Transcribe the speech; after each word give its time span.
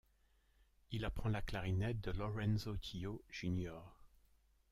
Il 0.89 1.05
apprend 1.05 1.29
la 1.29 1.43
clarinette 1.43 2.01
de 2.01 2.09
Lorenzo 2.09 2.75
Tio, 2.75 3.21
Jr. 3.29 3.75